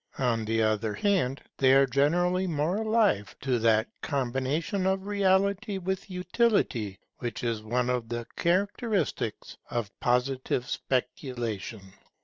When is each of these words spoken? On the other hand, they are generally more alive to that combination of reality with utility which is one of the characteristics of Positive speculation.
On 0.17 0.45
the 0.45 0.63
other 0.63 0.95
hand, 0.95 1.43
they 1.59 1.75
are 1.75 1.85
generally 1.85 2.47
more 2.47 2.77
alive 2.77 3.35
to 3.41 3.59
that 3.59 3.87
combination 4.01 4.87
of 4.87 5.05
reality 5.05 5.77
with 5.77 6.09
utility 6.09 6.97
which 7.19 7.43
is 7.43 7.61
one 7.61 7.87
of 7.87 8.09
the 8.09 8.25
characteristics 8.35 9.57
of 9.69 9.91
Positive 9.99 10.67
speculation. 10.67 11.81